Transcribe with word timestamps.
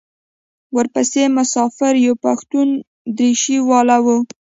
ورپسې 0.75 1.23
مسافر 1.37 1.93
یو 2.05 2.13
پښتون 2.25 2.67
درېشي 3.17 3.57
والا 3.69 3.97
و. 4.05 4.07